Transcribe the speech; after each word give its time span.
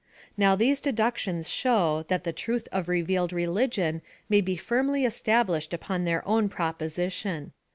Now 0.35 0.55
these 0.55 0.81
deductions 0.81 1.47
show 1.47 2.05
that 2.07 2.23
the 2.23 2.33
truth 2.33 2.67
of 2.71 2.89
revealed 2.89 3.31
religion 3.31 4.01
may 4.29 4.41
be 4.41 4.55
finnly 4.57 5.05
established 5.05 5.75
upon 5.75 6.05
their 6.05 6.27
own 6.27 6.49
proposition. 6.49 7.51